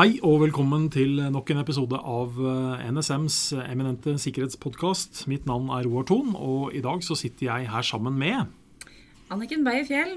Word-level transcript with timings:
Hei 0.00 0.14
og 0.24 0.38
velkommen 0.40 0.86
til 0.88 1.18
nok 1.28 1.50
en 1.52 1.58
episode 1.60 1.98
av 2.08 2.38
eh, 2.40 2.84
NSMs 2.88 3.34
eminente 3.66 4.14
sikkerhetspodkast. 4.22 5.26
Mitt 5.28 5.44
navn 5.44 5.66
er 5.76 5.84
Roar 5.84 6.06
Thon, 6.08 6.30
og 6.40 6.72
i 6.72 6.80
dag 6.80 7.02
så 7.04 7.12
sitter 7.20 7.50
jeg 7.50 7.66
her 7.68 7.84
sammen 7.84 8.16
med 8.16 8.48
Anniken 9.28 9.60
Beyer 9.66 9.84
Fjell. 9.84 10.14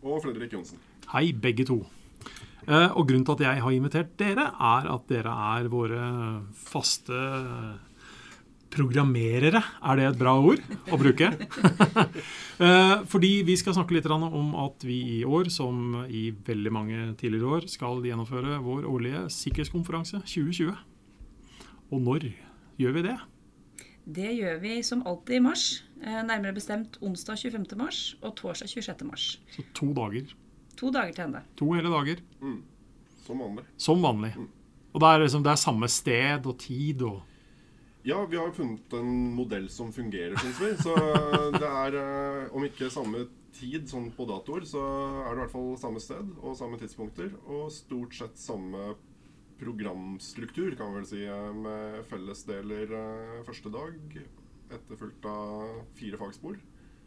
Og 0.00 0.22
Fredrik 0.24 0.56
Johnsen. 0.56 0.80
Hei, 1.10 1.26
begge 1.36 1.66
to. 1.68 1.82
Eh, 2.64 2.88
Og 2.96 3.04
grunnen 3.10 3.26
til 3.28 3.36
at 3.36 3.44
jeg 3.44 3.64
har 3.66 3.76
invitert 3.76 4.16
dere, 4.16 4.48
er 4.56 4.88
at 4.94 5.04
dere 5.12 5.36
er 5.58 5.68
våre 5.68 6.08
faste 6.56 7.20
programmerere. 8.72 9.60
Er 9.82 9.96
det 10.00 10.06
et 10.10 10.18
bra 10.20 10.34
ord 10.40 10.62
å 10.92 10.98
bruke? 11.00 11.32
Eh, 12.56 13.02
Fordi 13.04 13.42
vi 13.44 13.52
skal 13.60 13.74
snakke 13.76 13.92
litt 13.92 14.06
om 14.08 14.54
at 14.56 14.80
vi 14.88 14.94
i 15.18 15.24
år, 15.28 15.50
som 15.52 16.06
i 16.08 16.30
veldig 16.32 16.70
mange 16.72 17.00
tidligere 17.20 17.50
år, 17.58 17.66
skal 17.68 18.00
gjennomføre 18.00 18.54
vår 18.64 18.86
årlige 18.88 19.26
sikkerhetskonferanse 19.34 20.22
2020. 20.24 20.70
Og 21.92 22.00
når 22.00 22.30
gjør 22.80 22.94
vi 22.96 23.02
det? 23.10 23.16
Det 24.08 24.30
gjør 24.38 24.56
vi 24.62 24.72
som 24.88 25.04
alltid 25.04 25.36
i 25.36 25.42
mars. 25.44 25.66
eh, 26.00 26.22
Nærmere 26.24 26.54
bestemt 26.56 26.96
onsdag 27.04 27.36
25. 27.44 27.76
mars 27.76 28.00
og 28.22 28.32
torsdag 28.40 28.72
26. 28.72 29.04
mars. 29.04 29.28
Så 29.52 29.66
to 29.76 29.92
dager. 29.92 30.32
To 30.80 30.90
dager 30.96 31.12
til 31.12 31.24
ende. 31.28 31.44
To 31.60 31.72
hele 31.76 31.92
dager. 31.92 32.24
Som 33.26 33.44
vanlig. 33.44 33.64
Som 33.76 34.00
vanlig. 34.00 34.32
Og 34.94 35.00
det 35.04 35.08
er, 35.12 35.22
liksom, 35.26 35.44
det 35.44 35.52
er 35.52 35.60
samme 35.60 35.88
sted 35.92 36.46
og 36.48 36.56
tid 36.64 37.02
og 37.04 37.20
Ja, 38.06 38.26
vi 38.30 38.36
har 38.36 38.52
funnet 38.54 38.92
en 38.92 39.34
modell 39.34 39.64
som 39.68 39.88
fungerer, 39.92 40.36
syns 40.38 40.60
vi. 40.62 40.68
Så 40.78 40.92
det 41.56 41.66
er, 41.66 41.96
eh, 41.98 42.52
om 42.54 42.62
ikke 42.62 42.86
samme 42.86 43.24
tid 43.50 43.88
sånn 43.90 44.12
på 44.14 44.28
datoer, 44.30 44.62
så 44.62 44.82
er 45.24 45.32
det 45.32 45.40
i 45.40 45.40
hvert 45.40 45.54
fall 45.56 45.72
samme 45.80 46.02
sted 46.04 46.28
og 46.38 46.54
samme 46.54 46.78
tidspunkter. 46.78 47.32
Og 47.50 47.64
stort 47.74 48.14
sett 48.14 48.38
samme 48.38 48.92
programstruktur, 49.58 50.76
kan 50.78 50.92
vi 50.92 51.00
vel 51.00 51.08
si, 51.10 51.24
eh, 51.26 51.50
med 51.66 52.06
fellesdeler 52.06 52.94
eh, 52.94 53.42
første 53.42 53.74
dag, 53.74 53.98
etterfulgt 54.70 55.26
av 55.26 55.82
fire 55.98 56.16
fagspor. 56.22 56.62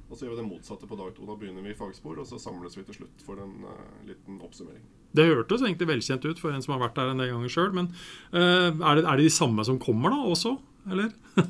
Og 0.09 0.17
så 0.17 0.25
gjør 0.25 0.35
vi 0.35 0.41
det 0.41 0.49
motsatte 0.49 0.89
på 0.89 0.99
dag 0.99 1.15
to. 1.15 1.23
Da 1.29 1.37
begynner 1.39 1.63
vi 1.63 1.71
i 1.71 1.79
fagspor, 1.79 2.19
og 2.19 2.27
så 2.27 2.41
samles 2.41 2.75
vi 2.75 2.83
til 2.83 2.97
slutt 2.97 3.23
for 3.23 3.39
en 3.39 3.63
uh, 3.63 4.07
liten 4.09 4.41
oppsummering. 4.41 4.81
Det 5.13 5.27
hørtes 5.29 5.61
egentlig 5.61 5.87
velkjent 5.87 6.25
ut 6.25 6.41
for 6.41 6.51
en 6.51 6.65
som 6.65 6.73
har 6.73 6.81
vært 6.81 6.97
der 6.97 7.11
en 7.13 7.21
del 7.21 7.29
ganger 7.29 7.53
sjøl, 7.53 7.69
men 7.77 7.91
uh, 8.33 8.73
er, 8.73 8.97
det, 8.97 9.05
er 9.05 9.21
det 9.21 9.27
de 9.29 9.35
samme 9.37 9.61
som 9.67 9.77
kommer 9.77 10.09
da 10.15 10.23
også, 10.25 10.55
eller? 10.95 11.11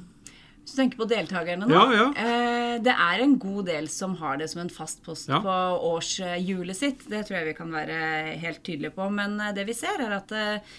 Hvis 0.62 0.76
du 0.76 0.82
tenker 0.84 1.00
på 1.02 1.08
deltakerne 1.10 1.66
nå. 1.66 1.74
Ja, 1.74 1.86
ja. 1.98 2.08
eh, 2.14 2.76
Det 2.86 2.94
er 2.94 3.24
en 3.24 3.38
god 3.42 3.66
del 3.72 3.88
som 3.90 4.14
har 4.20 4.38
det 4.38 4.50
som 4.52 4.62
en 4.62 4.70
fast 4.70 5.02
post 5.06 5.32
Ja. 5.32 5.40
på 5.42 5.56
årshjulet 5.90 6.78
sitt. 6.78 7.08
Det 7.10 7.24
tror 7.26 7.40
jeg 7.40 7.48
vi 7.50 7.58
kan 7.58 7.72
være 7.74 8.38
helt 8.44 8.62
tydelige 8.64 8.94
på. 8.94 9.08
Men 9.10 9.40
eh, 9.42 9.54
det 9.58 9.66
vi 9.66 9.74
ser, 9.74 9.98
er 10.06 10.14
at 10.20 10.32
eh, 10.38 10.76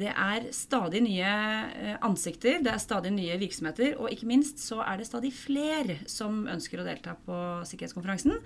det 0.00 0.12
er 0.12 0.44
stadig 0.54 1.00
nye 1.04 1.30
ansikter, 2.04 2.60
det 2.64 2.70
er 2.72 2.80
stadig 2.80 3.10
nye 3.12 3.34
virksomheter, 3.40 3.96
og 4.00 4.08
ikke 4.14 4.28
minst 4.30 4.60
så 4.62 4.78
er 4.84 5.00
det 5.00 5.08
stadig 5.08 5.32
flere 5.36 5.96
som 6.08 6.44
ønsker 6.48 6.80
å 6.80 6.86
delta 6.86 7.16
på 7.26 7.36
sikkerhetskonferansen. 7.68 8.38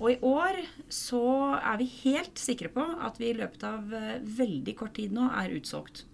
Og 0.00 0.10
i 0.14 0.18
år 0.26 0.58
så 0.94 1.20
er 1.58 1.78
vi 1.82 1.86
helt 2.04 2.38
sikre 2.40 2.70
på 2.74 2.82
at 3.04 3.18
vi 3.20 3.30
i 3.30 3.36
løpet 3.38 3.62
av 3.68 3.94
veldig 4.38 4.74
kort 4.78 4.94
tid 4.98 5.14
nå 5.14 5.28
er 5.38 5.54
utsolgt. 5.58 6.04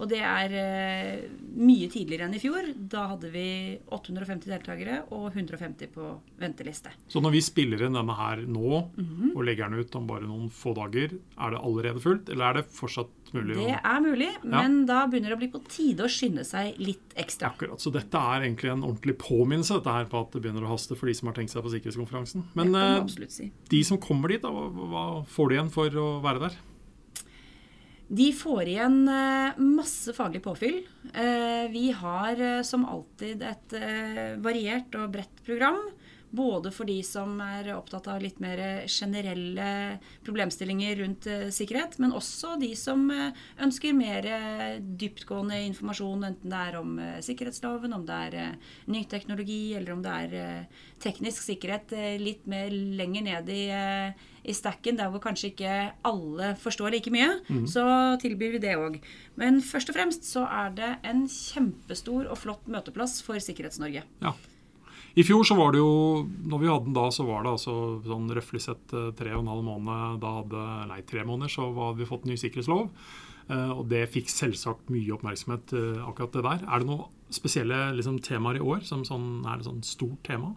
Og 0.00 0.08
det 0.10 0.20
er 0.26 0.54
eh, 0.58 1.26
mye 1.54 1.88
tidligere 1.92 2.26
enn 2.26 2.34
i 2.34 2.42
fjor. 2.42 2.66
Da 2.74 3.06
hadde 3.12 3.30
vi 3.30 3.46
850 3.94 4.50
deltakere 4.50 5.00
og 5.14 5.28
150 5.30 5.92
på 5.94 6.08
venteliste. 6.40 6.94
Så 7.10 7.22
når 7.22 7.36
vi 7.36 7.44
spiller 7.44 7.86
inn 7.86 7.98
denne 7.98 8.16
her 8.18 8.42
nå, 8.48 8.80
og 9.34 9.44
legger 9.46 9.70
den 9.70 9.84
ut 9.84 9.98
om 9.98 10.08
bare 10.08 10.26
noen 10.26 10.50
få 10.52 10.74
dager, 10.76 11.14
er 11.14 11.54
det 11.54 11.62
allerede 11.62 12.02
fullt, 12.02 12.32
eller 12.34 12.48
er 12.48 12.60
det 12.60 12.66
fortsatt 12.74 13.12
mulig? 13.34 13.56
Det 13.58 13.78
er 13.78 14.02
mulig, 14.02 14.30
men 14.42 14.76
da 14.88 15.04
begynner 15.10 15.32
det 15.32 15.38
å 15.38 15.42
bli 15.42 15.50
på 15.54 15.62
tide 15.68 16.06
å 16.06 16.10
skynde 16.10 16.44
seg 16.46 16.78
litt 16.82 17.14
ekstra. 17.20 17.52
Akkurat, 17.54 17.80
Så 17.82 17.92
dette 17.94 18.18
er 18.18 18.48
egentlig 18.48 18.72
en 18.72 18.84
ordentlig 18.84 19.16
påminnelse 19.22 19.78
dette 19.78 19.96
her 19.96 20.10
på 20.10 20.22
at 20.24 20.34
det 20.34 20.42
begynner 20.44 20.66
å 20.66 20.74
haste 20.74 20.98
for 20.98 21.10
de 21.10 21.16
som 21.18 21.30
har 21.30 21.38
tenkt 21.38 21.54
seg 21.54 21.64
på 21.64 21.74
sikkerhetskonferansen. 21.74 22.46
Men 22.58 22.74
eh, 22.74 23.26
si. 23.30 23.50
de 23.70 23.82
som 23.86 24.00
kommer 24.02 24.34
dit, 24.34 24.42
da, 24.42 24.50
hva 24.50 25.08
får 25.30 25.50
de 25.50 25.58
igjen 25.58 25.74
for 25.74 26.02
å 26.02 26.08
være 26.24 26.48
der? 26.48 26.62
De 28.08 28.32
får 28.36 28.68
igjen 28.68 29.08
eh, 29.08 29.60
masse 29.64 30.12
faglig 30.12 30.42
påfyll. 30.44 30.82
Eh, 31.14 31.70
Vi 31.72 31.90
har 31.96 32.40
eh, 32.40 32.62
som 32.62 32.84
alltid 32.84 33.42
et 33.42 33.76
variert 34.44 34.94
og 34.98 35.12
bredt 35.14 35.44
program. 35.46 35.80
Både 36.34 36.70
for 36.74 36.88
de 36.88 36.96
som 37.06 37.36
er 37.44 37.68
opptatt 37.76 38.08
av 38.10 38.22
litt 38.22 38.40
mer 38.42 38.58
generelle 38.90 39.66
problemstillinger 40.26 40.96
rundt 40.98 41.28
eh, 41.30 41.46
sikkerhet, 41.54 41.98
men 42.02 42.14
også 42.16 42.56
de 42.58 42.72
som 42.78 43.04
eh, 43.12 43.44
ønsker 43.62 43.94
mer 43.94 44.26
eh, 44.26 44.80
dyptgående 44.82 45.60
informasjon, 45.68 46.24
enten 46.26 46.50
det 46.50 46.62
er 46.68 46.78
om 46.80 46.96
sikkerhetsloven, 47.22 47.94
om 47.94 48.06
det 48.08 48.16
er 48.28 48.56
ny 48.90 49.04
teknologi, 49.10 49.74
eller 49.78 49.94
om 49.94 50.02
det 50.02 50.14
er 50.24 50.80
teknisk 51.02 51.44
sikkerhet 51.44 51.92
litt 52.20 52.46
mer 52.50 52.72
lenger 52.72 53.26
ned 53.26 53.50
i, 53.52 53.64
i 54.42 54.54
stacken, 54.56 54.98
der 54.98 55.12
hvor 55.12 55.22
kanskje 55.22 55.52
ikke 55.52 55.76
alle 56.08 56.54
forstår 56.60 56.96
like 56.96 57.12
mye, 57.14 57.36
så 57.70 57.84
tilbyr 58.22 58.56
vi 58.56 58.62
det 58.64 58.74
òg. 58.80 58.98
Men 59.40 59.60
først 59.64 59.92
og 59.92 59.98
fremst 59.98 60.26
så 60.28 60.46
er 60.48 60.74
det 60.78 60.90
en 61.06 61.26
kjempestor 61.30 62.30
og 62.30 62.40
flott 62.40 62.66
møteplass 62.70 63.20
for 63.24 63.40
Sikkerhets-Norge. 63.42 64.04
Ja. 64.24 64.34
I 65.14 65.22
fjor 65.22 65.44
så 65.46 65.54
var 65.54 65.70
det 65.70 65.78
jo, 65.78 66.24
når 66.50 66.58
vi 66.58 66.70
hadde 66.70 66.88
den 66.88 66.96
da, 66.96 67.04
så 67.14 67.22
var 67.28 67.44
det 67.44 67.52
altså 67.54 67.74
sånn 68.02 68.26
røftlig 68.34 68.60
sett 68.64 68.94
eh, 68.96 69.12
tre 69.14 69.30
og 69.36 69.44
en 69.44 69.50
halv 69.52 69.62
måned, 69.68 70.16
da 70.24 70.32
hadde, 70.40 70.62
nei 70.90 71.00
tre 71.06 71.22
måneder, 71.28 71.52
så 71.54 71.68
hadde 71.70 72.00
vi 72.00 72.08
fått 72.08 72.26
ny 72.26 72.34
sikkerhetslov. 72.40 72.88
Eh, 73.46 73.70
Og 73.76 73.84
det 73.92 74.08
fikk 74.10 74.32
selvsagt 74.32 74.90
mye 74.90 75.14
oppmerksomhet, 75.14 75.74
eh, 75.78 76.00
akkurat 76.02 76.34
det 76.34 76.42
der. 76.48 76.64
Er 76.66 76.82
det 76.82 76.88
noen 76.90 77.06
spesielle 77.30 77.78
liksom, 77.94 78.18
temaer 78.26 78.58
i 78.58 78.64
år 78.64 78.82
som 78.82 79.06
sånn, 79.06 79.44
er 79.46 79.62
det 79.62 79.68
sånn 79.68 79.84
stort 79.86 80.24
tema? 80.26 80.50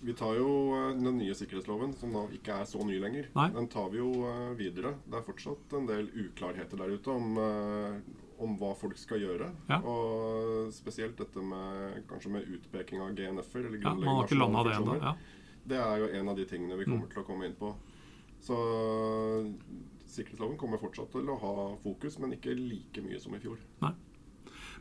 Vi 0.00 0.14
tar 0.16 0.32
jo 0.38 0.48
den 0.96 1.18
nye 1.20 1.36
sikkerhetsloven, 1.36 1.92
som 2.00 2.16
da 2.16 2.24
ikke 2.32 2.56
er 2.62 2.64
så 2.64 2.80
ny 2.88 2.96
lenger. 3.02 3.28
Nei. 3.36 3.50
Den 3.52 3.68
tar 3.68 3.90
vi 3.92 4.00
jo 4.00 4.08
videre. 4.56 4.94
Det 5.04 5.18
er 5.18 5.26
fortsatt 5.26 5.76
en 5.76 5.90
del 5.90 6.08
uklarheter 6.08 6.80
der 6.80 6.94
ute 6.96 7.12
om, 7.12 7.36
om 8.40 8.56
hva 8.60 8.72
folk 8.76 8.96
skal 8.98 9.20
gjøre. 9.20 9.50
Ja. 9.68 9.78
Og 9.84 10.70
spesielt 10.72 11.16
dette 11.20 11.42
med 11.44 12.02
kanskje 12.08 12.30
med 12.32 12.48
utpeking 12.56 13.00
av 13.04 13.14
GNF-er. 13.14 13.66
eller 13.66 13.78
Ja, 13.84 13.94
Man 13.94 14.16
har 14.16 14.26
ikke 14.26 14.38
landa 14.40 14.64
det 14.64 14.76
ennå. 14.78 14.96
Ja. 15.02 15.14
Det 15.70 15.76
er 15.78 15.98
jo 16.00 16.06
en 16.20 16.28
av 16.32 16.36
de 16.36 16.44
tingene 16.48 16.78
vi 16.78 16.84
kommer 16.88 17.06
Mm. 17.06 17.12
til 17.12 17.22
å 17.22 17.26
komme 17.26 17.44
inn 17.46 17.54
på. 17.60 17.74
Så 18.40 18.56
sikkerhetsloven 20.10 20.56
kommer 20.58 20.80
fortsatt 20.80 21.12
til 21.12 21.28
å 21.30 21.36
ha 21.40 21.76
fokus, 21.84 22.18
men 22.18 22.32
ikke 22.32 22.54
like 22.56 23.02
mye 23.04 23.20
som 23.20 23.34
i 23.36 23.38
fjor. 23.42 23.58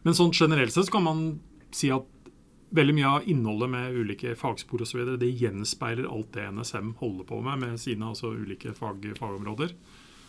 Men 0.04 0.14
sånn 0.16 0.32
generelt 0.32 0.72
sett 0.72 0.90
kan 0.92 1.04
man 1.04 1.40
si 1.76 1.90
at 1.92 2.06
veldig 2.74 2.94
mye 2.96 3.10
av 3.18 3.28
innholdet 3.28 3.70
med 3.70 3.94
ulike 3.98 4.36
fagspor 4.38 4.82
osv. 4.86 5.18
det 5.20 5.32
gjenspeiler 5.42 6.08
alt 6.10 6.32
det 6.32 6.46
NSM 6.54 6.94
holder 7.02 7.26
på 7.26 7.42
med 7.44 7.60
med 7.60 7.80
sine 7.80 8.06
altså, 8.06 8.32
ulike 8.34 8.74
fag, 8.78 9.02
fagområder. 9.18 9.74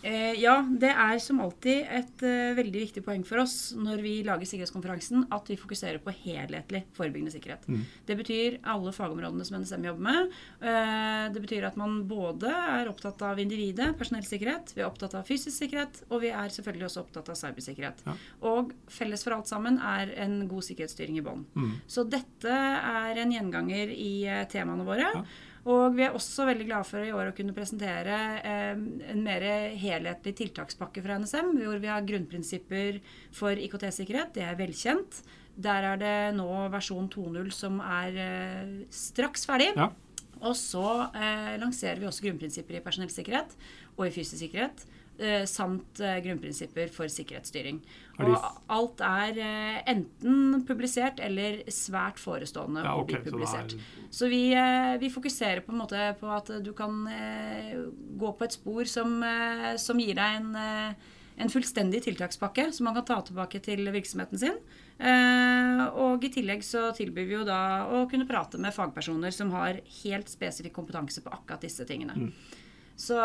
Eh, 0.01 0.33
ja, 0.41 0.55
det 0.65 0.89
er 0.89 1.19
som 1.21 1.39
alltid 1.43 1.85
et 1.85 2.23
eh, 2.25 2.53
veldig 2.57 2.83
viktig 2.87 3.03
poeng 3.05 3.21
for 3.27 3.43
oss 3.43 3.73
når 3.77 4.01
vi 4.01 4.13
lager 4.25 4.49
sikkerhetskonferansen, 4.49 5.27
at 5.33 5.51
vi 5.51 5.57
fokuserer 5.59 6.01
på 6.01 6.13
helhetlig 6.23 6.83
forebyggende 6.97 7.33
sikkerhet. 7.33 7.67
Mm. 7.69 7.83
Det 8.07 8.17
betyr 8.17 8.57
alle 8.73 8.93
fagområdene 8.95 9.45
som 9.45 9.59
NSM 9.61 9.85
jobber 9.91 10.07
med. 10.07 10.33
Eh, 10.57 11.27
det 11.35 11.43
betyr 11.43 11.67
at 11.69 11.77
man 11.79 11.99
både 12.09 12.49
er 12.49 12.89
opptatt 12.89 13.21
av 13.27 13.41
individet, 13.41 13.91
personellsikkerhet, 13.99 14.73
vi 14.75 14.81
er 14.81 14.89
opptatt 14.89 15.15
av 15.19 15.27
fysisk 15.27 15.53
sikkerhet, 15.61 16.01
og 16.09 16.25
vi 16.25 16.33
er 16.33 16.55
selvfølgelig 16.55 16.89
også 16.89 17.05
opptatt 17.05 17.29
av 17.33 17.37
cybersikkerhet. 17.43 18.01
Ja. 18.07 18.17
Og 18.49 18.73
felles 18.91 19.25
for 19.27 19.37
alt 19.37 19.51
sammen 19.51 19.77
er 19.85 20.15
en 20.25 20.41
god 20.49 20.65
sikkerhetsstyring 20.65 21.21
i 21.21 21.25
bånn. 21.25 21.45
Mm. 21.53 21.77
Så 21.85 22.07
dette 22.09 22.57
er 22.57 23.21
en 23.21 23.37
gjenganger 23.37 23.93
i 23.93 24.13
eh, 24.25 24.43
temaene 24.49 24.87
våre. 24.87 25.13
Ja. 25.13 25.25
Og 25.69 25.93
vi 25.93 26.05
er 26.07 26.15
også 26.17 26.47
veldig 26.49 26.65
glade 26.65 26.87
for 26.89 27.05
i 27.05 27.11
år 27.13 27.29
å 27.29 27.35
kunne 27.37 27.53
presentere 27.53 28.17
eh, 28.41 28.71
en 29.13 29.21
mer 29.21 29.43
helhetlig 29.77 30.33
tiltakspakke 30.39 31.03
fra 31.05 31.19
NSM, 31.21 31.51
hvor 31.59 31.77
vi 31.83 31.91
har 31.91 32.07
grunnprinsipper 32.07 32.97
for 33.37 33.59
IKT-sikkerhet. 33.67 34.33
Det 34.37 34.45
er 34.47 34.57
velkjent. 34.57 35.21
Der 35.61 35.85
er 35.91 35.99
det 36.01 36.15
nå 36.37 36.47
versjon 36.73 37.11
2.0 37.13 37.51
som 37.53 37.77
er 37.83 38.17
eh, 38.23 38.73
straks 38.95 39.45
ferdig. 39.49 39.69
Ja. 39.77 39.91
Og 40.41 40.57
så 40.57 40.87
eh, 41.13 41.53
lanserer 41.61 42.01
vi 42.01 42.09
også 42.09 42.25
grunnprinsipper 42.25 42.79
i 42.79 42.83
personellsikkerhet 42.83 43.53
og 43.99 44.07
i 44.07 44.13
fysisk 44.15 44.41
sikkerhet. 44.41 44.87
Eh, 45.21 45.43
samt 45.45 45.99
eh, 46.01 46.15
grunnprinsipper 46.25 46.89
for 46.89 47.05
sikkerhetsstyring. 47.11 47.77
Er 48.17 48.25
Og 48.31 48.45
alt 48.73 49.01
er 49.05 49.37
eh, 49.37 49.75
enten 49.91 50.63
publisert 50.65 51.19
eller 51.21 51.59
svært 51.69 52.17
forestående 52.17 52.81
Ja, 52.81 52.95
å 52.97 53.05
bli 53.05 53.19
bli 53.19 53.29
så 53.29 53.35
publisert. 53.35 53.75
er- 53.77 54.07
Så 54.09 54.29
vi, 54.31 54.41
vi 54.99 55.09
fokuserer 55.13 55.61
på 55.61 55.71
en 55.75 55.77
måte 55.83 56.01
på 56.19 56.27
at 56.35 56.49
du 56.65 56.71
kan 56.73 57.05
gå 58.17 58.31
på 58.37 58.43
et 58.43 58.51
spor 58.57 58.83
som, 58.89 59.21
som 59.77 59.99
gir 60.01 60.15
deg 60.17 60.39
en, 60.41 60.55
en 61.37 61.49
fullstendig 61.53 62.01
tiltakspakke 62.03 62.71
som 62.73 62.85
man 62.89 62.97
kan 62.97 63.05
ta 63.05 63.21
tilbake 63.21 63.61
til 63.63 63.85
virksomheten 63.93 64.41
sin. 64.41 64.57
Og 65.95 66.23
i 66.27 66.29
tillegg 66.33 66.65
så 66.65 66.89
tilbyr 66.97 67.27
vi 67.29 67.37
jo 67.39 67.45
da 67.47 67.61
å 67.93 68.03
kunne 68.11 68.27
prate 68.27 68.59
med 68.61 68.73
fagpersoner 68.75 69.31
som 69.31 69.53
har 69.55 69.79
helt 70.03 70.29
spesifikk 70.33 70.73
kompetanse 70.75 71.23
på 71.23 71.31
akkurat 71.31 71.61
disse 71.63 71.85
tingene. 71.87 72.31
Så 73.01 73.17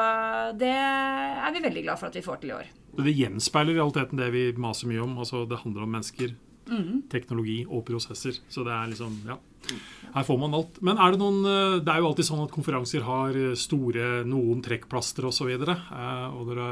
det 0.56 0.73
er 0.73 1.52
vi 1.52 1.61
veldig 1.67 1.84
glad 1.84 2.00
for 2.00 2.08
at 2.08 2.17
vi 2.17 2.25
får 2.25 2.40
til 2.43 2.55
i 2.55 2.56
år. 2.56 2.69
Det 2.96 3.12
gjenspeiler 3.12 3.75
i 3.75 3.81
realiteten 3.81 4.20
det 4.20 4.31
vi 4.32 4.44
maser 4.56 4.88
mye 4.88 5.02
om. 5.05 5.19
altså 5.20 5.44
Det 5.49 5.58
handler 5.61 5.84
om 5.84 5.93
mennesker, 5.99 6.32
mm. 6.70 7.02
teknologi 7.12 7.58
og 7.69 7.84
prosesser. 7.88 8.38
Så 8.49 8.64
det 8.64 8.73
er 8.73 8.88
liksom, 8.94 9.19
ja. 9.28 9.37
Her 10.14 10.25
får 10.25 10.38
man 10.40 10.56
alt. 10.56 10.81
Men 10.87 10.96
er 11.02 11.12
det 11.12 11.20
noen 11.20 11.40
eh, 11.50 11.76
Det 11.84 11.93
er 11.93 12.00
jo 12.00 12.08
alltid 12.08 12.28
sånn 12.31 12.44
at 12.46 12.55
konferanser 12.55 13.05
har 13.05 13.37
eh, 13.37 13.52
store 13.58 14.23
noen 14.28 14.62
trekkplaster 14.64 15.28
osv. 15.28 15.52
Og, 15.58 15.69
så 15.69 15.76
og 16.32 16.50
dere 16.52 16.69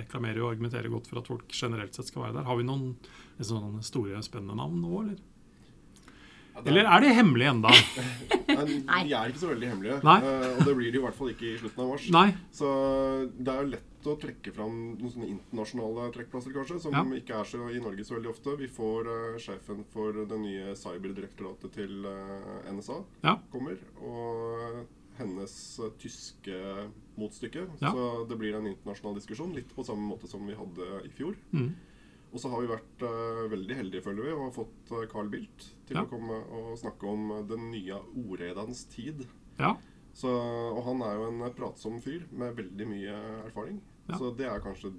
reklamerer 0.00 0.40
og 0.44 0.54
argumenterer 0.54 0.92
godt 0.92 1.10
for 1.10 1.20
at 1.20 1.28
folk 1.32 1.52
generelt 1.52 1.96
sett 1.98 2.08
skal 2.08 2.28
være 2.28 2.38
der. 2.38 2.48
Har 2.48 2.60
vi 2.60 2.68
noen 2.68 2.92
sånne 3.36 3.84
store, 3.84 4.22
spennende 4.24 4.56
navn 4.56 4.80
nå, 4.80 5.02
eller? 5.04 5.24
Er- 6.56 6.70
Eller 6.72 6.86
er 6.88 7.02
det 7.04 7.16
hemmelig 7.18 7.50
enda? 7.52 7.68
Nei. 8.64 9.02
De 9.08 9.12
er 9.18 9.28
ikke 9.32 9.42
så 9.42 9.50
veldig 9.52 9.68
hemmelige. 9.72 9.98
Nei. 10.06 10.16
eh, 10.22 10.46
og 10.56 10.64
det 10.64 10.74
blir 10.78 10.92
de 10.94 10.98
i 10.98 11.04
hvert 11.04 11.14
fall 11.18 11.30
ikke 11.34 11.46
i 11.52 11.58
slutten 11.60 11.82
av 11.84 11.88
mars. 11.92 12.08
Nei? 12.16 12.26
Så 12.52 12.70
det 13.36 13.52
er 13.52 13.62
jo 13.62 13.70
lett 13.74 14.06
å 14.06 14.14
trekke 14.22 14.52
fram 14.54 14.74
noen 15.00 15.10
sånne 15.10 15.28
internasjonale 15.32 16.04
trekkplasser, 16.14 16.52
kanskje, 16.54 16.80
som 16.80 16.94
Ja. 16.94 17.02
ikke 17.18 17.40
er 17.40 17.44
så 17.50 17.68
i 17.74 17.80
Norge 17.82 18.04
så 18.06 18.14
veldig 18.16 18.30
ofte. 18.30 18.56
Vi 18.60 18.68
får 18.70 19.08
uh, 19.10 19.38
sjefen 19.42 19.84
for 19.92 20.12
det 20.12 20.38
nye 20.38 20.76
cyberdirektoratet 20.78 21.72
til 21.74 22.06
uh, 22.06 22.70
NSA 22.70 23.00
Ja. 23.24 23.36
kommer, 23.52 23.76
og 24.00 24.86
hennes 25.18 25.52
eh, 25.80 25.90
tyske 25.98 26.56
motstykke. 27.16 27.62
Ja. 27.80 27.90
Så 27.90 28.26
det 28.28 28.36
blir 28.38 28.54
en 28.58 28.66
internasjonal 28.68 29.14
diskusjon, 29.16 29.54
litt 29.56 29.70
på 29.74 29.82
samme 29.86 30.04
måte 30.10 30.28
som 30.28 30.44
vi 30.46 30.52
hadde 30.54 30.88
i 31.06 31.12
fjor. 31.16 31.34
Mm. 31.56 31.70
Og 32.36 32.40
så 32.42 32.50
har 32.52 32.60
vi 32.60 32.68
vært 32.68 33.02
uh, 33.08 33.46
veldig 33.48 33.76
heldige, 33.78 34.04
føler 34.04 34.26
vi, 34.28 34.32
og 34.36 34.42
har 34.44 34.54
fått 34.58 34.90
uh, 34.92 35.04
Carl 35.08 35.30
Bildt 35.32 35.70
til 35.88 35.96
Ja. 35.96 36.02
å 36.04 36.10
komme 36.10 36.36
og 36.52 36.74
snakke 36.76 37.08
om 37.08 37.30
uh, 37.32 37.38
den 37.48 37.70
nye 37.72 37.96
ordredens 38.26 38.82
tid. 38.92 39.22
Ja. 39.56 39.70
Så, 40.16 40.28
og 40.28 40.82
han 40.84 41.00
er 41.06 41.16
jo 41.16 41.30
en 41.30 41.40
pratsom 41.56 41.96
fyr 42.04 42.26
med 42.36 42.54
veldig 42.60 42.88
mye 42.92 43.14
erfaring. 43.46 43.80
Ja. 44.10 44.18
Så 44.20 44.34
det 44.36 44.50
er 44.50 44.60
kanskje 44.64 44.92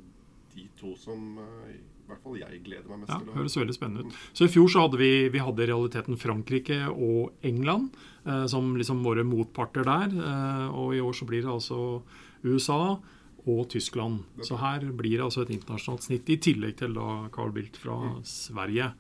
de 0.56 0.66
to 0.80 0.96
som 0.98 1.38
i 1.70 2.10
hvert 2.10 2.22
fall 2.24 2.38
jeg 2.40 2.62
gleder 2.66 2.90
meg 2.90 3.04
mest 3.04 3.12
Ja, 3.14 3.20
til. 3.22 3.34
høres 3.36 3.58
veldig 3.60 3.76
spennende 3.76 4.06
ut. 4.08 4.18
Så 4.34 4.48
i 4.48 4.52
fjor 4.54 4.70
så 4.74 4.86
hadde 4.86 4.98
vi, 5.02 5.10
vi 5.34 5.42
hadde 5.44 5.66
i 5.66 5.70
realiteten 5.70 6.18
Frankrike 6.18 6.78
og 6.94 7.34
England 7.46 7.94
som 8.50 8.72
liksom 8.80 9.04
våre 9.06 9.26
motparter 9.28 9.86
der. 9.88 10.14
Eh, 10.16 10.66
og 10.74 10.96
i 10.98 11.02
år 11.04 11.14
så 11.18 11.28
blir 11.30 11.44
det 11.46 11.52
altså 11.52 11.78
USA 12.48 12.98
og 13.48 13.68
Tyskland. 13.72 14.24
Så 14.44 14.60
her 14.62 14.86
blir 14.92 15.18
det 15.18 15.26
altså 15.26 15.44
et 15.46 15.54
internasjonalt 15.56 16.04
snitt, 16.06 16.30
i 16.30 16.38
tillegg 16.44 16.78
til 16.78 16.94
da 16.98 17.28
Carl 17.34 17.52
Bildt 17.56 17.78
fra 17.82 17.98
Sverige. 18.28 18.92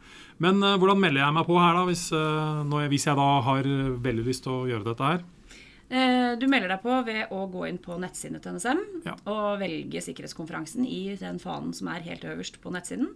Men 0.44 0.64
uh, 0.64 0.76
hvordan 0.80 1.00
melder 1.04 1.26
jeg 1.26 1.38
meg 1.38 1.48
på 1.50 1.58
her, 1.60 1.74
da, 1.78 1.86
hvis, 1.90 2.06
uh, 2.16 2.64
når 2.68 2.86
jeg, 2.86 2.94
hvis 2.96 3.08
jeg 3.10 3.20
da 3.20 3.32
har 3.50 3.74
veldig 4.08 4.28
lyst 4.30 4.46
til 4.48 4.56
å 4.56 4.68
gjøre 4.70 4.88
dette 4.92 5.12
her? 5.12 5.26
Eh, 5.90 6.36
Du 6.36 6.48
melder 6.52 6.68
deg 6.74 6.82
på 6.84 6.96
ved 7.08 7.32
å 7.32 7.46
gå 7.48 7.64
inn 7.70 7.78
på 7.80 7.96
nettsidene 8.00 8.42
til 8.44 8.58
NSM 8.58 8.82
Ja. 9.06 9.14
og 9.26 9.60
velge 9.62 10.02
sikkerhetskonferansen 10.04 10.84
i 10.86 11.16
den 11.16 11.40
fanen 11.40 11.74
som 11.74 11.88
er 11.88 12.04
helt 12.04 12.26
øverst 12.28 12.60
på 12.60 12.74
nettsiden. 12.76 13.14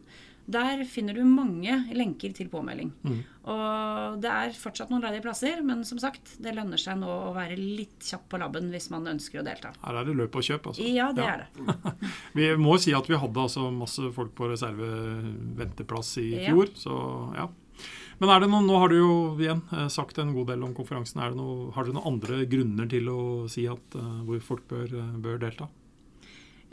Der 0.52 0.82
finner 0.90 1.14
du 1.14 1.22
mange 1.28 1.76
lenker 1.94 2.34
til 2.36 2.50
påmelding. 2.52 2.92
Mm. 3.06 3.20
Og 3.52 4.18
det 4.22 4.32
er 4.32 4.58
fortsatt 4.58 4.92
noen 4.92 5.04
ledige 5.06 5.24
plasser, 5.26 5.62
men 5.66 5.84
som 5.88 6.02
sagt, 6.02 6.36
det 6.42 6.56
lønner 6.58 6.82
seg 6.82 7.00
nå 7.02 7.10
å 7.30 7.34
være 7.36 7.58
litt 7.60 8.06
kjapp 8.06 8.28
på 8.32 8.42
labben 8.42 8.70
hvis 8.74 8.90
man 8.94 9.08
ønsker 9.14 9.42
å 9.42 9.46
delta. 9.46 9.74
Her 9.86 10.02
er 10.02 10.10
det 10.10 10.18
løp 10.18 10.38
og 10.38 10.46
kjøp, 10.46 10.72
altså. 10.74 10.86
Ja, 10.86 11.12
det 11.16 11.26
er 11.26 11.46
det. 11.46 11.72
Vi 12.38 12.52
må 12.62 12.78
si 12.82 12.94
at 12.98 13.10
vi 13.10 13.20
hadde 13.22 13.46
altså 13.46 13.70
masse 13.74 14.12
folk 14.16 14.34
på 14.38 14.50
reserveventeplass 14.52 16.18
i 16.22 16.32
i 16.32 16.46
Ja. 16.46 16.54
fjor, 16.54 16.70
så 16.78 16.96
ja. 17.36 17.50
Men 18.22 18.30
er 18.30 18.44
det 18.44 18.52
noen, 18.52 18.68
nå 18.70 18.78
har 18.78 18.92
du 18.92 18.98
jo 19.00 19.14
igjen 19.42 19.64
eh, 19.74 19.88
sagt 19.90 20.20
en 20.22 20.34
god 20.36 20.52
del 20.52 20.62
om 20.64 20.76
konferansen. 20.78 21.22
Er 21.24 21.34
det 21.34 21.40
noe, 21.40 21.72
har 21.74 21.88
dere 21.88 21.96
noen 21.98 22.12
andre 22.14 22.44
grunner 22.46 22.90
til 22.92 23.10
å 23.10 23.22
si 23.50 23.66
at, 23.66 23.98
uh, 23.98 24.22
hvor 24.28 24.44
folk 24.46 24.68
bør, 24.70 24.94
eh, 24.94 25.16
bør 25.24 25.40
delta? 25.42 25.66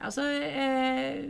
Altså, 0.01 0.23
eh, 0.23 1.25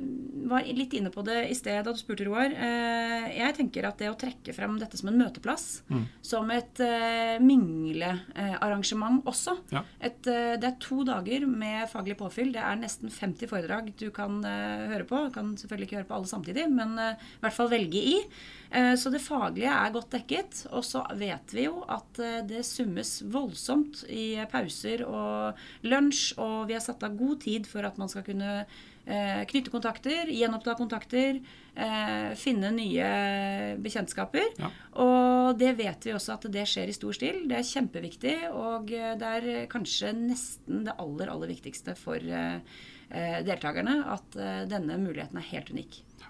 var 0.48 0.64
litt 0.64 0.92
inne 0.92 1.10
på 1.12 1.22
det 1.24 1.48
i 1.50 1.54
sted 1.56 1.84
da 1.84 1.92
du 1.92 1.98
spurte, 2.00 2.24
Roar. 2.28 2.52
Eh, 2.52 3.38
jeg 3.38 3.54
tenker 3.56 3.86
at 3.88 3.98
det 4.00 4.10
å 4.12 4.16
trekke 4.20 4.52
frem 4.56 4.78
dette 4.80 4.96
som 5.00 5.08
en 5.08 5.18
møteplass, 5.18 5.82
Mm. 5.88 6.04
som 6.22 6.50
et 6.50 6.80
eh, 6.80 7.38
minglearrangement 7.40 9.22
også 9.24 9.56
Ja. 9.72 9.84
et, 10.00 10.26
eh, 10.26 10.56
Det 10.58 10.64
er 10.64 10.76
to 10.80 11.04
dager 11.04 11.46
med 11.46 11.88
faglig 11.88 12.16
påfyll. 12.16 12.52
Det 12.52 12.60
er 12.62 12.76
nesten 12.76 13.10
50 13.10 13.46
foredrag 13.48 13.92
du 13.96 14.10
kan 14.10 14.44
eh, 14.44 14.88
høre 14.88 15.04
på. 15.06 15.28
Du 15.28 15.30
kan 15.34 15.54
selvfølgelig 15.56 15.88
ikke 15.88 15.96
høre 16.02 16.08
på 16.08 16.14
alle 16.16 16.26
samtidig, 16.26 16.70
men 16.70 16.98
eh, 16.98 17.12
i 17.14 17.40
hvert 17.42 17.52
fall 17.52 17.68
velge 17.68 17.94
i. 18.02 18.16
Eh, 18.70 18.94
så 18.96 19.10
det 19.10 19.20
faglige 19.22 19.70
er 19.72 19.92
godt 19.92 20.10
dekket. 20.10 20.66
Og 20.72 20.82
så 20.84 21.04
vet 21.16 21.52
vi 21.54 21.64
jo 21.64 21.84
at 21.88 22.18
eh, 22.18 22.42
det 22.42 22.64
summes 22.64 23.22
voldsomt 23.22 24.04
i 24.10 24.36
pauser 24.50 25.06
og 25.06 25.54
lunsj, 25.84 26.34
og 26.38 26.66
vi 26.68 26.74
har 26.74 26.80
satt 26.80 27.02
av 27.02 27.16
god 27.16 27.40
tid 27.40 27.66
for 27.66 27.84
at 27.84 27.96
man 27.98 28.08
skal 28.08 28.22
kunne 28.22 28.57
eh, 28.57 28.57
knytte 29.48 29.70
kontakter, 29.72 30.28
gjenoppta 30.28 30.74
kontakter, 30.76 31.38
eh, 31.74 32.34
finne 32.36 32.70
nye 32.74 33.06
bekjentskaper. 33.80 34.50
Ja. 34.60 34.68
Og 35.00 35.58
det 35.58 35.70
vet 35.78 36.04
vi 36.04 36.12
også 36.12 36.34
at 36.34 36.44
det 36.52 36.66
skjer 36.68 36.92
i 36.92 36.96
stor 36.96 37.16
stil. 37.16 37.40
Det 37.48 37.56
er 37.56 37.70
kjempeviktig, 37.70 38.36
og 38.52 38.92
eh, 38.92 39.14
det 39.16 39.30
er 39.38 39.48
kanskje 39.72 40.12
nesten 40.12 40.84
det 40.84 40.96
aller, 41.00 41.32
aller 41.32 41.52
viktigste 41.54 41.96
for 41.96 42.20
eh, 42.20 42.60
eh, 43.08 43.40
deltakerne 43.48 44.02
at 44.12 44.36
eh, 44.36 44.62
denne 44.68 45.00
muligheten 45.00 45.40
er 45.40 45.48
helt 45.54 45.72
unik. 45.72 46.02
Ja, 46.20 46.28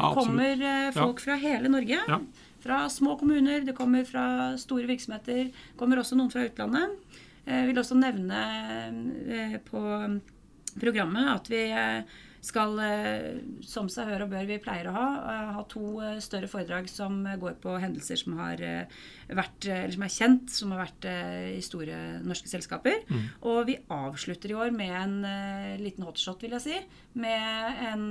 Det 0.00 0.12
kommer 0.16 0.66
eh, 0.72 0.90
folk 0.96 1.22
fra 1.22 1.38
hele 1.38 1.70
Norge. 1.70 2.02
Ja. 2.08 2.20
Fra 2.60 2.82
små 2.92 3.14
kommuner, 3.20 3.62
det 3.64 3.76
kommer 3.78 4.04
fra 4.04 4.56
store 4.60 4.90
virksomheter. 4.90 5.46
Det 5.54 5.78
kommer 5.80 6.02
også 6.02 6.18
noen 6.18 6.32
fra 6.32 6.42
utlandet. 6.44 6.98
Jeg 7.46 7.70
vil 7.70 7.80
også 7.80 7.96
nevne 7.96 8.40
eh, 9.30 9.56
på 9.64 9.80
programmet 10.80 11.30
at 11.32 11.48
vi 11.50 11.62
eh, 11.74 12.18
skal, 12.44 12.78
eh, 12.80 13.40
som 13.66 13.88
seg 13.92 14.08
hør 14.08 14.24
og 14.24 14.32
bør 14.32 14.48
vi 14.48 14.58
pleier 14.62 14.88
å 14.88 14.94
ha, 14.94 15.06
eh, 15.18 15.50
ha 15.56 15.64
to 15.68 16.00
større 16.24 16.48
foredrag 16.50 16.88
som 16.88 17.22
går 17.40 17.58
på 17.62 17.74
hendelser 17.82 18.20
som 18.20 18.38
har 18.40 18.62
vært, 19.28 19.66
eller 19.66 19.94
som 19.94 20.06
er 20.06 20.14
kjent, 20.14 20.54
som 20.54 20.74
har 20.74 20.82
vært 20.84 21.08
i 21.56 21.60
store 21.64 21.98
norske 22.26 22.50
selskaper. 22.50 23.04
Og 23.46 23.66
vi 23.68 23.78
avslutter 23.92 24.52
i 24.52 24.58
år 24.58 24.72
med 24.74 24.94
en 24.96 25.80
liten 25.82 26.06
hotshot, 26.06 26.42
vil 26.42 26.56
jeg 26.56 26.64
si. 26.64 26.78
Med 27.20 27.84
en 27.90 28.06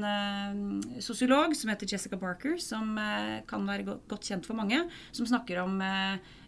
sosiolog 1.04 1.56
som 1.58 1.74
heter 1.74 1.90
Jessica 1.90 2.20
Barker, 2.20 2.56
som 2.62 2.96
kan 3.50 3.68
være 3.68 4.00
godt 4.08 4.30
kjent 4.32 4.48
for 4.48 4.56
mange. 4.60 4.86
Som 5.12 5.28
snakker 5.28 5.64
om 5.66 5.82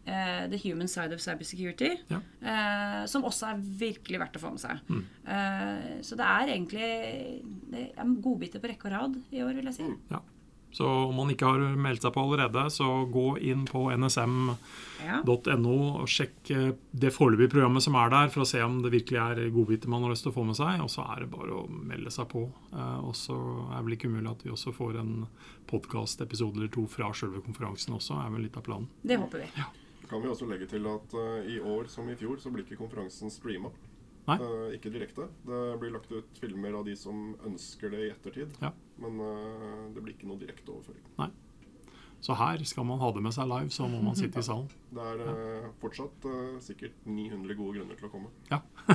eh, 0.06 0.50
the 0.50 0.58
human 0.58 0.88
side 0.88 1.14
of 1.14 1.22
cybersecurity. 1.22 1.94
Ja. 2.08 2.22
eh, 2.42 3.06
som 3.06 3.26
også 3.28 3.52
er 3.52 3.64
virkelig 3.86 4.20
verdt 4.22 4.38
å 4.38 4.44
få 4.44 4.54
med 4.56 4.64
seg. 4.64 4.84
Mm. 4.90 5.06
Eh, 5.38 5.88
så 6.06 6.18
det 6.20 6.28
er 6.28 6.54
egentlig 6.56 6.92
det 7.72 7.88
er 7.96 8.20
godbiter 8.22 8.62
på 8.62 8.72
rekke 8.72 8.90
og 8.90 8.96
rad 8.96 9.18
i 9.32 9.44
år, 9.46 9.56
vil 9.58 9.72
jeg 9.72 9.80
si. 9.80 9.90
Ja. 10.12 10.22
Så 10.72 10.88
om 10.88 11.16
man 11.16 11.28
ikke 11.34 11.50
har 11.50 11.60
meldt 11.76 12.06
seg 12.06 12.14
på 12.16 12.22
allerede, 12.24 12.62
så 12.72 12.86
gå 13.12 13.34
inn 13.44 13.66
på 13.68 13.90
nsm.no 13.92 15.74
og 16.00 16.08
sjekk 16.08 16.48
det 16.96 17.12
foreløpige 17.12 17.52
programmet 17.58 17.84
som 17.84 17.98
er 18.00 18.14
der, 18.14 18.32
for 18.32 18.46
å 18.46 18.48
se 18.48 18.62
om 18.64 18.78
det 18.80 18.94
virkelig 18.94 19.20
er 19.20 19.52
godbiter 19.52 19.92
man 19.92 20.06
har 20.08 20.14
lyst 20.14 20.24
til 20.24 20.32
å 20.32 20.38
få 20.38 20.46
med 20.48 20.56
seg. 20.56 20.80
Og 20.80 20.88
så 20.94 21.04
er 21.12 21.26
det 21.26 21.30
bare 21.36 21.60
å 21.60 21.66
melde 21.68 22.16
seg 22.16 22.30
på. 22.32 22.46
Og 22.78 23.12
så 23.20 23.36
er 23.68 23.76
det 23.76 23.84
vel 23.90 23.98
ikke 23.98 24.14
umulig 24.14 24.32
at 24.32 24.48
vi 24.48 24.56
også 24.56 24.72
får 24.80 24.96
en 25.04 25.14
podkastepisode 25.68 26.62
eller 26.62 26.72
to 26.72 26.88
fra 26.88 27.12
selve 27.20 27.44
konferansen 27.44 28.00
også, 28.00 28.16
er 28.24 28.32
vel 28.32 28.48
litt 28.48 28.56
av 28.56 28.64
planen. 28.72 28.88
Det 29.04 29.20
håper 29.20 29.44
vi. 29.44 29.52
Kan 30.12 30.22
vi 30.24 30.28
også 30.32 30.48
legge 30.50 30.68
til 30.68 30.88
at 30.92 31.16
uh, 31.16 31.40
i 31.48 31.62
år 31.64 31.88
som 31.92 32.10
i 32.12 32.18
fjor 32.20 32.42
så 32.44 32.52
blir 32.52 32.68
ikke 32.68 32.82
konferansen 32.82 33.32
streama. 33.32 33.72
Nei. 34.28 34.36
Eh, 34.38 34.74
ikke 34.78 34.92
direkte. 34.94 35.26
Det 35.48 35.60
blir 35.82 35.94
lagt 35.96 36.12
ut 36.14 36.36
filmer 36.38 36.76
av 36.78 36.84
de 36.86 36.94
som 37.00 37.32
ønsker 37.48 37.90
det 37.90 38.02
i 38.06 38.10
ettertid. 38.12 38.52
Ja. 38.62 38.70
Men 39.02 39.16
uh, 39.18 39.88
det 39.96 40.04
blir 40.04 40.14
ikke 40.14 40.30
noe 40.30 40.42
direkte 40.42 40.76
overføring. 40.76 41.08
Nei. 41.18 41.32
Så 42.22 42.36
her 42.38 42.62
skal 42.70 42.86
man 42.86 43.00
ha 43.02 43.08
det 43.16 43.24
med 43.26 43.34
seg 43.34 43.48
live, 43.50 43.72
så 43.74 43.88
må 43.90 43.98
man 44.06 44.14
sitte 44.14 44.44
i 44.44 44.46
salen. 44.46 44.68
Det 44.94 45.02
er 45.02 45.24
eh, 45.26 45.72
fortsatt 45.82 46.28
sikkert 46.62 47.08
900 47.10 47.56
gode 47.58 47.80
grunner 47.80 47.98
til 47.98 48.06
å 48.06 48.12
komme. 48.12 48.30
Ja. 48.52 48.60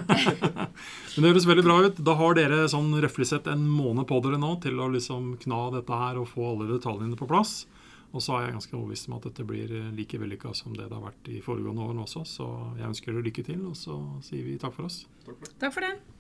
Men 1.17 1.25
det 1.25 1.33
høres 1.33 1.49
veldig 1.49 1.65
bra 1.67 1.81
ut. 1.89 1.99
Da 2.07 2.15
har 2.21 2.39
dere 2.39 2.61
sånn 2.71 2.93
røftlig 3.03 3.27
sett 3.33 3.51
en 3.51 3.65
måned 3.67 4.07
på 4.07 4.21
dere 4.23 4.39
nå 4.39 4.53
til 4.63 4.79
å 4.79 4.87
liksom 4.95 5.33
kna 5.43 5.65
dette 5.75 5.99
her 6.05 6.21
og 6.23 6.31
få 6.31 6.53
alle 6.53 6.69
detaljene 6.71 7.19
på 7.19 7.27
plass. 7.27 7.65
Og 8.13 8.23
så 8.23 8.37
er 8.37 8.47
jeg 8.47 8.57
ganske 8.57 8.77
overbevist 8.77 9.09
om 9.11 9.17
at 9.19 9.29
dette 9.29 9.47
blir 9.47 9.73
like 9.97 10.21
vellykka 10.21 10.55
som 10.57 10.77
det 10.77 10.87
det 10.89 10.97
har 10.97 11.05
vært 11.09 11.31
i 11.33 11.41
foregående 11.45 11.85
årene 11.85 12.05
også. 12.07 12.25
Så 12.29 12.51
jeg 12.79 12.89
ønsker 12.89 13.13
dere 13.13 13.27
lykke 13.27 13.47
til, 13.51 13.65
og 13.69 13.77
så 13.79 13.99
sier 14.25 14.47
vi 14.47 14.59
takk 14.63 14.77
for 14.79 14.89
oss. 14.89 15.03
Takk 15.61 15.75
for 15.75 15.85
det. 15.85 16.16